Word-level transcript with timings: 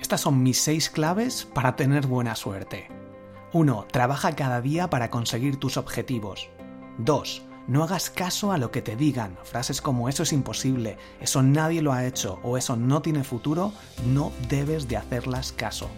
estas 0.00 0.20
son 0.22 0.42
mis 0.42 0.58
seis 0.58 0.90
claves 0.90 1.46
para 1.54 1.76
tener 1.76 2.06
buena 2.06 2.34
suerte. 2.34 2.88
1. 3.52 3.86
Trabaja 3.92 4.34
cada 4.34 4.60
día 4.60 4.90
para 4.90 5.10
conseguir 5.10 5.58
tus 5.58 5.76
objetivos. 5.76 6.48
2. 6.98 7.42
No 7.68 7.84
hagas 7.84 8.10
caso 8.10 8.50
a 8.50 8.58
lo 8.58 8.70
que 8.70 8.82
te 8.82 8.96
digan. 8.96 9.38
Frases 9.44 9.80
como 9.80 10.08
eso 10.08 10.22
es 10.22 10.32
imposible, 10.32 10.96
eso 11.20 11.42
nadie 11.42 11.82
lo 11.82 11.92
ha 11.92 12.06
hecho 12.06 12.40
o 12.42 12.56
eso 12.56 12.74
no 12.74 13.02
tiene 13.02 13.22
futuro, 13.22 13.72
no 14.06 14.32
debes 14.48 14.88
de 14.88 14.96
hacerlas 14.96 15.52
caso. 15.52 15.88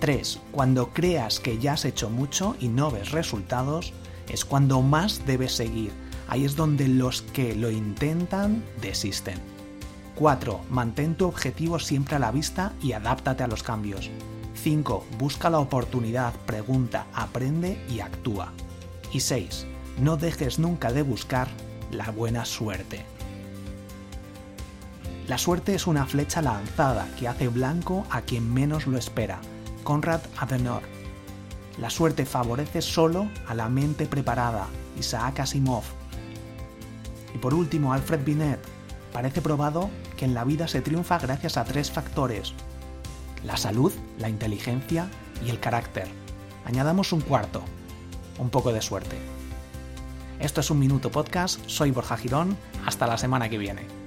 3. 0.00 0.40
Cuando 0.52 0.90
creas 0.90 1.40
que 1.40 1.58
ya 1.58 1.74
has 1.74 1.84
hecho 1.84 2.10
mucho 2.10 2.56
y 2.60 2.68
no 2.68 2.90
ves 2.90 3.12
resultados, 3.12 3.92
es 4.28 4.44
cuando 4.44 4.82
más 4.82 5.24
debes 5.24 5.52
seguir. 5.52 5.92
Ahí 6.28 6.44
es 6.44 6.56
donde 6.56 6.88
los 6.88 7.22
que 7.22 7.54
lo 7.54 7.70
intentan 7.70 8.62
desisten. 8.82 9.59
4. 10.14 10.60
Mantén 10.70 11.14
tu 11.14 11.26
objetivo 11.26 11.78
siempre 11.78 12.16
a 12.16 12.18
la 12.18 12.30
vista 12.30 12.72
y 12.82 12.92
adáptate 12.92 13.42
a 13.42 13.48
los 13.48 13.62
cambios. 13.62 14.10
5. 14.54 15.06
Busca 15.18 15.48
la 15.48 15.58
oportunidad, 15.58 16.34
pregunta, 16.46 17.06
aprende 17.14 17.82
y 17.88 18.00
actúa. 18.00 18.52
Y 19.12 19.20
6. 19.20 19.66
No 19.98 20.16
dejes 20.16 20.58
nunca 20.58 20.92
de 20.92 21.02
buscar 21.02 21.48
la 21.90 22.10
buena 22.10 22.44
suerte. 22.44 23.04
La 25.26 25.38
suerte 25.38 25.74
es 25.74 25.86
una 25.86 26.06
flecha 26.06 26.42
lanzada 26.42 27.08
que 27.18 27.28
hace 27.28 27.48
blanco 27.48 28.04
a 28.10 28.22
quien 28.22 28.52
menos 28.52 28.86
lo 28.86 28.98
espera. 28.98 29.40
Conrad 29.84 30.20
Adenauer. 30.36 30.82
La 31.78 31.88
suerte 31.88 32.26
favorece 32.26 32.82
solo 32.82 33.28
a 33.46 33.54
la 33.54 33.68
mente 33.68 34.06
preparada. 34.06 34.66
Isaac 34.98 35.40
Asimov. 35.40 35.84
Y 37.34 37.38
por 37.38 37.54
último, 37.54 37.92
Alfred 37.92 38.24
Binet 38.24 38.58
parece 39.12 39.42
probado 39.42 39.90
que 40.16 40.24
en 40.24 40.34
la 40.34 40.44
vida 40.44 40.68
se 40.68 40.80
triunfa 40.80 41.18
gracias 41.18 41.56
a 41.56 41.64
tres 41.64 41.90
factores. 41.90 42.54
La 43.44 43.56
salud, 43.56 43.92
la 44.18 44.28
inteligencia 44.28 45.08
y 45.44 45.50
el 45.50 45.60
carácter. 45.60 46.08
Añadamos 46.64 47.12
un 47.12 47.20
cuarto, 47.20 47.62
un 48.38 48.50
poco 48.50 48.72
de 48.72 48.82
suerte. 48.82 49.16
Esto 50.38 50.60
es 50.60 50.70
un 50.70 50.78
minuto 50.78 51.10
podcast, 51.10 51.60
soy 51.66 51.90
Borja 51.90 52.16
Girón, 52.16 52.56
hasta 52.86 53.06
la 53.06 53.18
semana 53.18 53.48
que 53.48 53.58
viene. 53.58 53.99